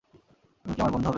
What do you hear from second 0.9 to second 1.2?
বন্ধু হবে?